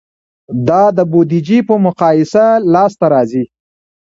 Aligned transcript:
دا 0.67 0.83
د 0.97 0.99
بودیجې 1.11 1.59
په 1.67 1.75
مقایسه 1.85 2.45
لاسته 2.73 3.05
راځي. 3.13 3.43